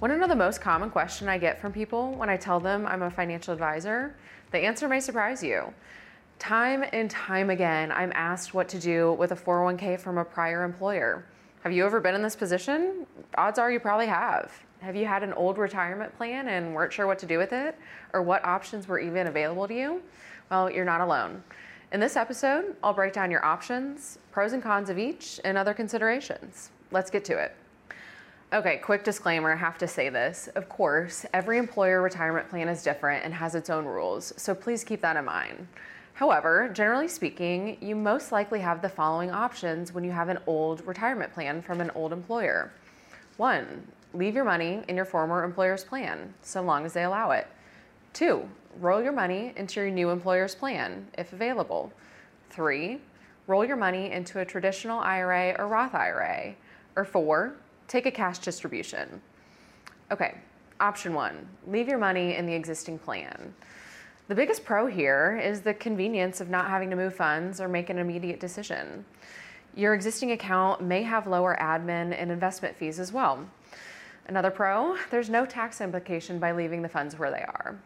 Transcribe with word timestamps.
Want 0.00 0.12
to 0.12 0.16
know 0.16 0.28
the 0.28 0.36
most 0.36 0.60
common 0.60 0.90
question 0.90 1.28
I 1.28 1.38
get 1.38 1.60
from 1.60 1.72
people 1.72 2.12
when 2.12 2.30
I 2.30 2.36
tell 2.36 2.60
them 2.60 2.86
I'm 2.86 3.02
a 3.02 3.10
financial 3.10 3.52
advisor? 3.52 4.14
The 4.52 4.58
answer 4.58 4.88
may 4.88 5.00
surprise 5.00 5.42
you. 5.42 5.74
Time 6.38 6.84
and 6.92 7.10
time 7.10 7.50
again, 7.50 7.90
I'm 7.90 8.12
asked 8.14 8.54
what 8.54 8.68
to 8.68 8.78
do 8.78 9.14
with 9.14 9.32
a 9.32 9.34
401k 9.34 9.98
from 9.98 10.18
a 10.18 10.24
prior 10.24 10.62
employer. 10.62 11.26
Have 11.64 11.72
you 11.72 11.84
ever 11.84 11.98
been 11.98 12.14
in 12.14 12.22
this 12.22 12.36
position? 12.36 13.08
Odds 13.36 13.58
are 13.58 13.72
you 13.72 13.80
probably 13.80 14.06
have. 14.06 14.52
Have 14.82 14.94
you 14.94 15.04
had 15.04 15.24
an 15.24 15.32
old 15.32 15.58
retirement 15.58 16.16
plan 16.16 16.46
and 16.46 16.76
weren't 16.76 16.92
sure 16.92 17.08
what 17.08 17.18
to 17.18 17.26
do 17.26 17.36
with 17.36 17.52
it 17.52 17.76
or 18.12 18.22
what 18.22 18.44
options 18.44 18.86
were 18.86 19.00
even 19.00 19.26
available 19.26 19.66
to 19.66 19.74
you? 19.74 20.00
Well, 20.48 20.70
you're 20.70 20.84
not 20.84 21.00
alone. 21.00 21.42
In 21.90 21.98
this 21.98 22.14
episode, 22.14 22.76
I'll 22.84 22.94
break 22.94 23.14
down 23.14 23.32
your 23.32 23.44
options, 23.44 24.20
pros 24.30 24.52
and 24.52 24.62
cons 24.62 24.90
of 24.90 24.98
each, 24.98 25.40
and 25.42 25.58
other 25.58 25.74
considerations. 25.74 26.70
Let's 26.92 27.10
get 27.10 27.24
to 27.24 27.36
it. 27.36 27.56
Okay, 28.50 28.78
quick 28.78 29.04
disclaimer 29.04 29.52
I 29.52 29.56
have 29.56 29.76
to 29.76 29.86
say 29.86 30.08
this. 30.08 30.48
Of 30.54 30.70
course, 30.70 31.26
every 31.34 31.58
employer 31.58 32.00
retirement 32.00 32.48
plan 32.48 32.66
is 32.68 32.82
different 32.82 33.22
and 33.22 33.34
has 33.34 33.54
its 33.54 33.68
own 33.68 33.84
rules, 33.84 34.32
so 34.38 34.54
please 34.54 34.84
keep 34.84 35.02
that 35.02 35.16
in 35.16 35.26
mind. 35.26 35.68
However, 36.14 36.70
generally 36.72 37.08
speaking, 37.08 37.76
you 37.82 37.94
most 37.94 38.32
likely 38.32 38.60
have 38.60 38.80
the 38.80 38.88
following 38.88 39.30
options 39.30 39.92
when 39.92 40.02
you 40.02 40.12
have 40.12 40.30
an 40.30 40.38
old 40.46 40.80
retirement 40.86 41.30
plan 41.34 41.60
from 41.60 41.82
an 41.82 41.90
old 41.94 42.10
employer. 42.10 42.72
One, 43.36 43.86
leave 44.14 44.34
your 44.34 44.44
money 44.44 44.82
in 44.88 44.96
your 44.96 45.04
former 45.04 45.44
employer's 45.44 45.84
plan, 45.84 46.32
so 46.40 46.62
long 46.62 46.86
as 46.86 46.94
they 46.94 47.04
allow 47.04 47.32
it. 47.32 47.48
Two, 48.14 48.48
roll 48.80 49.02
your 49.02 49.12
money 49.12 49.52
into 49.56 49.78
your 49.78 49.90
new 49.90 50.08
employer's 50.08 50.54
plan, 50.54 51.06
if 51.18 51.34
available. 51.34 51.92
Three, 52.48 53.02
roll 53.46 53.66
your 53.66 53.76
money 53.76 54.10
into 54.10 54.40
a 54.40 54.46
traditional 54.46 55.00
IRA 55.00 55.54
or 55.58 55.68
Roth 55.68 55.94
IRA. 55.94 56.54
Or 56.96 57.04
four, 57.04 57.54
take 57.88 58.06
a 58.06 58.10
cash 58.10 58.38
distribution. 58.38 59.20
Okay, 60.12 60.34
option 60.78 61.14
one 61.14 61.48
leave 61.66 61.88
your 61.88 61.98
money 61.98 62.36
in 62.36 62.46
the 62.46 62.54
existing 62.54 62.98
plan. 62.98 63.54
The 64.28 64.34
biggest 64.34 64.64
pro 64.64 64.86
here 64.86 65.40
is 65.42 65.62
the 65.62 65.72
convenience 65.72 66.40
of 66.42 66.50
not 66.50 66.68
having 66.68 66.90
to 66.90 66.96
move 66.96 67.14
funds 67.14 67.60
or 67.60 67.68
make 67.68 67.88
an 67.88 67.98
immediate 67.98 68.38
decision. 68.38 69.04
Your 69.74 69.94
existing 69.94 70.32
account 70.32 70.82
may 70.82 71.02
have 71.02 71.26
lower 71.26 71.56
admin 71.58 72.14
and 72.16 72.30
investment 72.30 72.76
fees 72.76 73.00
as 73.00 73.10
well. 73.10 73.48
Another 74.26 74.50
pro, 74.50 74.96
there's 75.10 75.30
no 75.30 75.46
tax 75.46 75.80
implication 75.80 76.38
by 76.38 76.52
leaving 76.52 76.82
the 76.82 76.88
funds 76.90 77.18
where 77.18 77.30
they 77.30 77.40
are. 77.40 77.78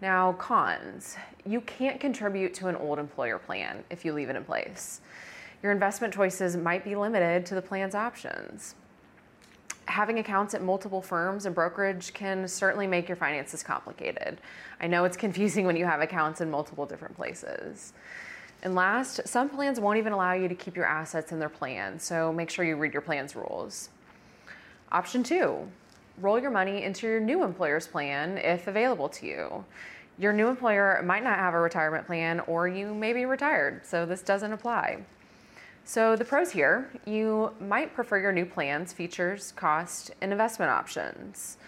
Now, 0.00 0.32
cons, 0.32 1.16
you 1.44 1.60
can't 1.60 2.00
contribute 2.00 2.54
to 2.54 2.68
an 2.68 2.76
old 2.76 2.98
employer 2.98 3.38
plan 3.38 3.84
if 3.90 4.06
you 4.06 4.14
leave 4.14 4.30
it 4.30 4.36
in 4.36 4.44
place. 4.44 5.02
Your 5.62 5.72
investment 5.72 6.14
choices 6.14 6.56
might 6.56 6.84
be 6.84 6.96
limited 6.96 7.44
to 7.46 7.54
the 7.54 7.62
plan's 7.62 7.94
options 7.94 8.74
having 9.94 10.18
accounts 10.18 10.54
at 10.54 10.60
multiple 10.60 11.00
firms 11.00 11.46
and 11.46 11.54
brokerage 11.54 12.12
can 12.12 12.48
certainly 12.48 12.84
make 12.84 13.08
your 13.08 13.14
finances 13.14 13.62
complicated. 13.62 14.40
I 14.80 14.88
know 14.88 15.04
it's 15.04 15.16
confusing 15.16 15.66
when 15.66 15.76
you 15.76 15.84
have 15.84 16.00
accounts 16.00 16.40
in 16.40 16.50
multiple 16.50 16.84
different 16.84 17.14
places. 17.14 17.92
And 18.64 18.74
last, 18.74 19.20
some 19.24 19.48
plans 19.48 19.78
won't 19.78 19.98
even 19.98 20.12
allow 20.12 20.32
you 20.32 20.48
to 20.48 20.54
keep 20.56 20.74
your 20.74 20.84
assets 20.84 21.30
in 21.30 21.38
their 21.38 21.48
plan, 21.48 22.00
so 22.00 22.32
make 22.32 22.50
sure 22.50 22.64
you 22.64 22.74
read 22.74 22.92
your 22.92 23.02
plan's 23.02 23.36
rules. 23.36 23.90
Option 24.90 25.22
two, 25.22 25.70
roll 26.20 26.40
your 26.40 26.50
money 26.50 26.82
into 26.82 27.06
your 27.06 27.20
new 27.20 27.44
employer's 27.44 27.86
plan 27.86 28.36
if 28.38 28.66
available 28.66 29.08
to 29.10 29.26
you. 29.26 29.64
Your 30.18 30.32
new 30.32 30.48
employer 30.48 31.00
might 31.04 31.22
not 31.22 31.38
have 31.38 31.54
a 31.54 31.60
retirement 31.60 32.04
plan, 32.04 32.40
or 32.48 32.66
you 32.66 32.92
may 32.92 33.12
be 33.12 33.26
retired, 33.26 33.86
so 33.86 34.04
this 34.06 34.22
doesn't 34.22 34.52
apply. 34.52 35.04
So, 35.86 36.16
the 36.16 36.24
pros 36.24 36.50
here 36.50 36.90
you 37.04 37.52
might 37.60 37.94
prefer 37.94 38.18
your 38.18 38.32
new 38.32 38.46
plans, 38.46 38.94
features, 38.94 39.52
cost, 39.52 40.12
and 40.22 40.32
investment 40.32 40.70
options. 40.70 41.58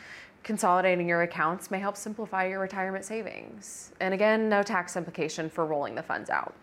Consolidating 0.42 1.06
your 1.06 1.20
accounts 1.20 1.70
may 1.70 1.78
help 1.78 1.98
simplify 1.98 2.46
your 2.46 2.60
retirement 2.60 3.04
savings. 3.04 3.92
And 4.00 4.14
again, 4.14 4.48
no 4.48 4.62
tax 4.62 4.96
implication 4.96 5.50
for 5.50 5.66
rolling 5.66 5.94
the 5.94 6.02
funds 6.02 6.30
out. 6.30 6.54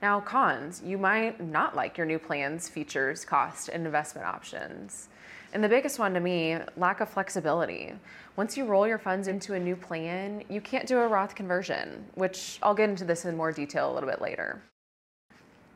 Now, 0.00 0.18
cons 0.20 0.82
you 0.82 0.96
might 0.96 1.42
not 1.42 1.76
like 1.76 1.98
your 1.98 2.06
new 2.06 2.18
plans, 2.18 2.70
features, 2.70 3.22
cost, 3.26 3.68
and 3.68 3.84
investment 3.84 4.26
options. 4.26 5.10
And 5.52 5.62
the 5.62 5.68
biggest 5.68 5.98
one 5.98 6.14
to 6.14 6.20
me 6.20 6.56
lack 6.78 7.02
of 7.02 7.10
flexibility. 7.10 7.92
Once 8.36 8.56
you 8.56 8.64
roll 8.64 8.88
your 8.88 8.98
funds 8.98 9.28
into 9.28 9.52
a 9.54 9.60
new 9.60 9.76
plan, 9.76 10.42
you 10.48 10.62
can't 10.62 10.86
do 10.86 11.00
a 11.00 11.06
Roth 11.06 11.34
conversion, 11.34 12.06
which 12.14 12.58
I'll 12.62 12.74
get 12.74 12.88
into 12.88 13.04
this 13.04 13.26
in 13.26 13.36
more 13.36 13.52
detail 13.52 13.92
a 13.92 13.94
little 13.94 14.08
bit 14.08 14.22
later. 14.22 14.62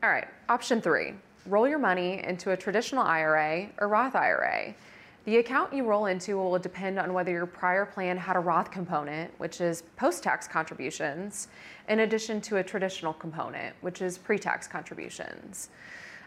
All 0.03 0.09
right, 0.09 0.27
option 0.49 0.81
three 0.81 1.13
roll 1.47 1.67
your 1.67 1.79
money 1.79 2.23
into 2.23 2.51
a 2.51 2.57
traditional 2.57 3.03
IRA 3.03 3.69
or 3.79 3.87
Roth 3.87 4.15
IRA. 4.15 4.73
The 5.25 5.37
account 5.37 5.73
you 5.73 5.83
roll 5.83 6.05
into 6.05 6.37
will 6.37 6.59
depend 6.59 6.99
on 6.99 7.13
whether 7.13 7.31
your 7.31 7.47
prior 7.47 7.85
plan 7.85 8.17
had 8.17 8.35
a 8.35 8.39
Roth 8.39 8.69
component, 8.69 9.31
which 9.39 9.59
is 9.59 9.81
post 9.95 10.21
tax 10.21 10.47
contributions, 10.47 11.47
in 11.89 12.01
addition 12.01 12.41
to 12.41 12.57
a 12.57 12.63
traditional 12.63 13.13
component, 13.13 13.75
which 13.81 14.01
is 14.01 14.19
pre 14.19 14.37
tax 14.37 14.67
contributions. 14.67 15.69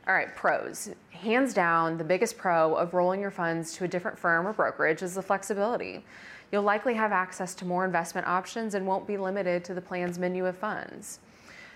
All 0.08 0.14
right, 0.14 0.34
pros. 0.34 0.90
Hands 1.10 1.52
down, 1.52 1.98
the 1.98 2.04
biggest 2.04 2.38
pro 2.38 2.74
of 2.74 2.94
rolling 2.94 3.20
your 3.20 3.30
funds 3.30 3.72
to 3.74 3.84
a 3.84 3.88
different 3.88 4.18
firm 4.18 4.48
or 4.48 4.52
brokerage 4.52 5.02
is 5.02 5.14
the 5.14 5.22
flexibility. 5.22 6.04
You'll 6.50 6.62
likely 6.62 6.94
have 6.94 7.12
access 7.12 7.54
to 7.56 7.64
more 7.64 7.84
investment 7.84 8.26
options 8.26 8.74
and 8.74 8.86
won't 8.86 9.06
be 9.06 9.18
limited 9.18 9.64
to 9.64 9.74
the 9.74 9.82
plan's 9.82 10.18
menu 10.18 10.46
of 10.46 10.56
funds. 10.56 11.20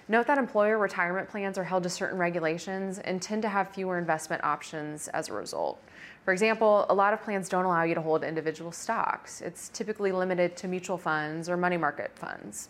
Note 0.08 0.26
that 0.26 0.36
employer 0.36 0.78
retirement 0.78 1.28
plans 1.28 1.56
are 1.56 1.64
held 1.64 1.84
to 1.84 1.88
certain 1.88 2.18
regulations 2.18 2.98
and 2.98 3.22
tend 3.22 3.42
to 3.42 3.48
have 3.48 3.70
fewer 3.70 3.98
investment 3.98 4.42
options 4.42 5.06
as 5.08 5.28
a 5.28 5.32
result. 5.32 5.80
For 6.24 6.32
example, 6.32 6.86
a 6.88 6.94
lot 6.94 7.12
of 7.12 7.22
plans 7.22 7.48
don't 7.48 7.64
allow 7.64 7.84
you 7.84 7.94
to 7.94 8.00
hold 8.00 8.24
individual 8.24 8.72
stocks. 8.72 9.40
It's 9.40 9.68
typically 9.68 10.10
limited 10.10 10.56
to 10.56 10.68
mutual 10.68 10.98
funds 10.98 11.48
or 11.48 11.56
money 11.56 11.76
market 11.76 12.10
funds. 12.16 12.68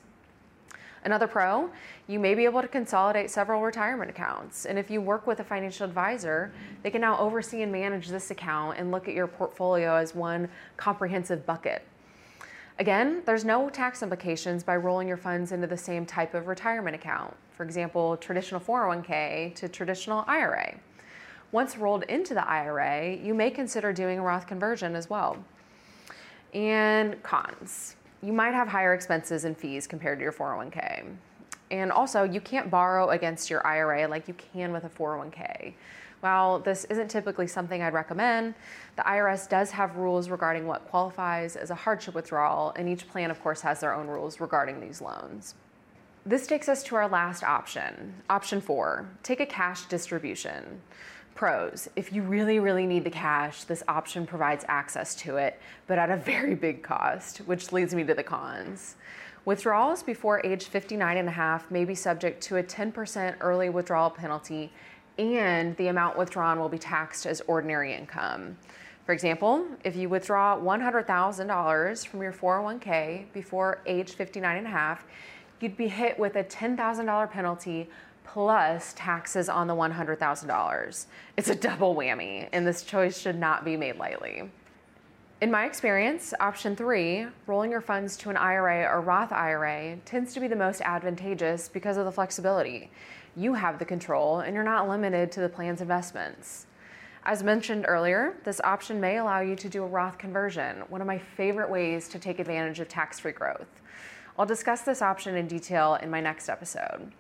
Another 1.04 1.26
pro, 1.26 1.68
you 2.06 2.20
may 2.20 2.34
be 2.34 2.44
able 2.44 2.62
to 2.62 2.68
consolidate 2.68 3.30
several 3.30 3.60
retirement 3.60 4.10
accounts. 4.10 4.66
And 4.66 4.78
if 4.78 4.88
you 4.90 5.00
work 5.00 5.26
with 5.26 5.40
a 5.40 5.44
financial 5.44 5.84
advisor, 5.84 6.52
they 6.82 6.90
can 6.90 7.00
now 7.00 7.18
oversee 7.18 7.62
and 7.62 7.72
manage 7.72 8.08
this 8.08 8.30
account 8.30 8.78
and 8.78 8.92
look 8.92 9.08
at 9.08 9.14
your 9.14 9.26
portfolio 9.26 9.96
as 9.96 10.14
one 10.14 10.48
comprehensive 10.76 11.44
bucket. 11.44 11.84
Again, 12.82 13.22
there's 13.26 13.44
no 13.44 13.70
tax 13.70 14.02
implications 14.02 14.64
by 14.64 14.74
rolling 14.74 15.06
your 15.06 15.16
funds 15.16 15.52
into 15.52 15.68
the 15.68 15.76
same 15.76 16.04
type 16.04 16.34
of 16.34 16.48
retirement 16.48 16.96
account. 16.96 17.32
For 17.52 17.62
example, 17.62 18.16
traditional 18.16 18.60
401k 18.60 19.54
to 19.54 19.68
traditional 19.68 20.24
IRA. 20.26 20.74
Once 21.52 21.78
rolled 21.78 22.02
into 22.02 22.34
the 22.34 22.44
IRA, 22.44 23.14
you 23.14 23.34
may 23.34 23.52
consider 23.52 23.92
doing 23.92 24.18
a 24.18 24.22
Roth 24.22 24.48
conversion 24.48 24.96
as 24.96 25.08
well. 25.08 25.44
And 26.54 27.22
cons. 27.22 27.94
You 28.20 28.32
might 28.32 28.52
have 28.52 28.66
higher 28.66 28.94
expenses 28.94 29.44
and 29.44 29.56
fees 29.56 29.86
compared 29.86 30.18
to 30.18 30.24
your 30.24 30.32
401k. 30.32 31.04
And 31.70 31.92
also, 31.92 32.24
you 32.24 32.40
can't 32.40 32.68
borrow 32.68 33.10
against 33.10 33.48
your 33.48 33.64
IRA 33.64 34.08
like 34.08 34.26
you 34.26 34.34
can 34.34 34.72
with 34.72 34.82
a 34.82 34.88
401k. 34.88 35.74
While 36.22 36.60
this 36.60 36.84
isn't 36.84 37.08
typically 37.08 37.48
something 37.48 37.82
I'd 37.82 37.94
recommend, 37.94 38.54
the 38.94 39.02
IRS 39.02 39.48
does 39.48 39.72
have 39.72 39.96
rules 39.96 40.30
regarding 40.30 40.68
what 40.68 40.86
qualifies 40.88 41.56
as 41.56 41.70
a 41.70 41.74
hardship 41.74 42.14
withdrawal, 42.14 42.72
and 42.76 42.88
each 42.88 43.08
plan, 43.08 43.32
of 43.32 43.42
course, 43.42 43.60
has 43.62 43.80
their 43.80 43.92
own 43.92 44.06
rules 44.06 44.38
regarding 44.38 44.80
these 44.80 45.02
loans. 45.02 45.56
This 46.24 46.46
takes 46.46 46.68
us 46.68 46.84
to 46.84 46.94
our 46.94 47.08
last 47.08 47.42
option. 47.42 48.14
Option 48.30 48.60
four 48.60 49.08
take 49.24 49.40
a 49.40 49.46
cash 49.46 49.86
distribution. 49.86 50.80
Pros 51.34 51.90
if 51.96 52.12
you 52.12 52.22
really, 52.22 52.60
really 52.60 52.86
need 52.86 53.02
the 53.02 53.10
cash, 53.10 53.64
this 53.64 53.82
option 53.88 54.24
provides 54.24 54.64
access 54.68 55.16
to 55.16 55.38
it, 55.38 55.58
but 55.88 55.98
at 55.98 56.08
a 56.08 56.16
very 56.16 56.54
big 56.54 56.84
cost, 56.84 57.38
which 57.38 57.72
leads 57.72 57.96
me 57.96 58.04
to 58.04 58.14
the 58.14 58.22
cons. 58.22 58.94
Withdrawals 59.44 60.04
before 60.04 60.40
age 60.46 60.66
59 60.66 61.16
and 61.16 61.28
a 61.28 61.32
half 61.32 61.68
may 61.68 61.84
be 61.84 61.96
subject 61.96 62.40
to 62.44 62.58
a 62.58 62.62
10% 62.62 63.34
early 63.40 63.68
withdrawal 63.70 64.08
penalty 64.08 64.72
and 65.18 65.76
the 65.76 65.88
amount 65.88 66.16
withdrawn 66.16 66.58
will 66.58 66.68
be 66.68 66.78
taxed 66.78 67.26
as 67.26 67.40
ordinary 67.46 67.94
income. 67.94 68.56
For 69.04 69.12
example, 69.12 69.66
if 69.84 69.96
you 69.96 70.08
withdraw 70.08 70.56
$100,000 70.58 72.06
from 72.06 72.22
your 72.22 72.32
401k 72.32 73.32
before 73.32 73.80
age 73.84 74.12
59 74.12 74.58
and 74.58 74.66
a 74.66 74.70
half, 74.70 75.04
you'd 75.60 75.76
be 75.76 75.88
hit 75.88 76.18
with 76.18 76.36
a 76.36 76.44
$10,000 76.44 77.30
penalty 77.30 77.88
plus 78.24 78.94
taxes 78.96 79.48
on 79.48 79.66
the 79.66 79.74
$100,000. 79.74 81.06
It's 81.36 81.48
a 81.48 81.54
double 81.54 81.96
whammy, 81.96 82.48
and 82.52 82.66
this 82.66 82.82
choice 82.84 83.18
should 83.18 83.38
not 83.38 83.64
be 83.64 83.76
made 83.76 83.96
lightly. 83.96 84.48
In 85.40 85.50
my 85.50 85.66
experience, 85.66 86.32
option 86.38 86.76
three, 86.76 87.26
rolling 87.48 87.72
your 87.72 87.80
funds 87.80 88.16
to 88.18 88.30
an 88.30 88.36
IRA 88.36 88.88
or 88.88 89.00
Roth 89.00 89.32
IRA, 89.32 89.96
tends 90.04 90.32
to 90.34 90.40
be 90.40 90.46
the 90.46 90.54
most 90.54 90.80
advantageous 90.82 91.68
because 91.68 91.96
of 91.96 92.04
the 92.04 92.12
flexibility 92.12 92.92
you 93.36 93.54
have 93.54 93.78
the 93.78 93.84
control 93.84 94.40
and 94.40 94.54
you're 94.54 94.64
not 94.64 94.88
limited 94.88 95.32
to 95.32 95.40
the 95.40 95.48
plan's 95.48 95.80
investments. 95.80 96.66
As 97.24 97.42
mentioned 97.42 97.84
earlier, 97.86 98.34
this 98.44 98.60
option 98.64 99.00
may 99.00 99.18
allow 99.18 99.40
you 99.40 99.54
to 99.56 99.68
do 99.68 99.84
a 99.84 99.86
Roth 99.86 100.18
conversion, 100.18 100.78
one 100.88 101.00
of 101.00 101.06
my 101.06 101.18
favorite 101.18 101.70
ways 101.70 102.08
to 102.08 102.18
take 102.18 102.40
advantage 102.40 102.80
of 102.80 102.88
tax 102.88 103.20
free 103.20 103.32
growth. 103.32 103.80
I'll 104.38 104.46
discuss 104.46 104.82
this 104.82 105.02
option 105.02 105.36
in 105.36 105.46
detail 105.46 105.94
in 106.02 106.10
my 106.10 106.20
next 106.20 106.48
episode. 106.48 107.12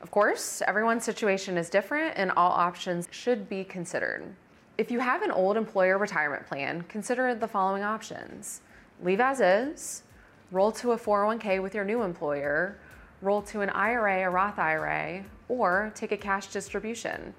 Of 0.00 0.10
course, 0.10 0.62
everyone's 0.66 1.04
situation 1.04 1.56
is 1.56 1.70
different 1.70 2.14
and 2.16 2.30
all 2.32 2.52
options 2.52 3.08
should 3.10 3.48
be 3.48 3.64
considered. 3.64 4.34
if 4.76 4.92
you 4.92 5.00
have 5.00 5.22
an 5.22 5.32
old 5.32 5.56
employer 5.56 5.98
retirement 5.98 6.46
plan, 6.46 6.82
consider 6.82 7.34
the 7.34 7.48
following 7.48 7.82
options 7.82 8.60
leave 9.02 9.20
as 9.20 9.40
is, 9.40 10.02
roll 10.50 10.72
to 10.72 10.92
a 10.92 10.98
401k 10.98 11.62
with 11.62 11.74
your 11.74 11.84
new 11.84 12.02
employer, 12.02 12.78
roll 13.22 13.42
to 13.42 13.60
an 13.60 13.70
IRA, 13.70 14.22
a 14.22 14.30
Roth 14.30 14.58
IRA, 14.58 15.24
or 15.48 15.92
take 15.94 16.12
a 16.12 16.16
cash 16.16 16.48
distribution. 16.48 17.34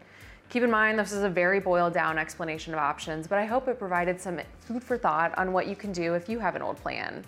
Keep 0.50 0.64
in 0.64 0.72
mind, 0.72 0.98
this 0.98 1.12
is 1.12 1.24
a 1.24 1.30
very 1.30 1.60
boiled 1.60 1.94
down 1.94 2.18
explanation 2.18 2.74
of 2.74 2.80
options, 2.80 3.28
but 3.28 3.38
I 3.38 3.46
hope 3.46 3.68
it 3.68 3.78
provided 3.78 4.20
some 4.20 4.40
food 4.62 4.84
for 4.84 4.98
thought 4.98 5.38
on 5.38 5.54
what 5.54 5.68
you 5.68 5.76
can 5.76 5.92
do 5.92 6.16
if 6.16 6.28
you 6.28 6.40
have 6.40 6.56
an 6.56 6.62
old 6.62 6.78
plan. 6.78 7.24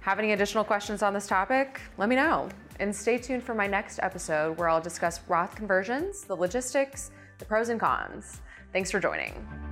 Have 0.00 0.18
any 0.18 0.32
additional 0.32 0.64
questions 0.64 1.02
on 1.02 1.14
this 1.14 1.26
topic? 1.26 1.80
Let 1.96 2.08
me 2.08 2.16
know. 2.16 2.48
And 2.78 2.94
stay 2.94 3.18
tuned 3.18 3.42
for 3.42 3.54
my 3.54 3.66
next 3.66 3.98
episode 4.02 4.56
where 4.58 4.68
I'll 4.68 4.80
discuss 4.80 5.20
Roth 5.28 5.54
conversions, 5.54 6.22
the 6.24 6.36
logistics, 6.36 7.10
the 7.38 7.44
pros 7.44 7.70
and 7.70 7.80
cons. 7.80 8.40
Thanks 8.72 8.90
for 8.90 9.00
joining. 9.00 9.67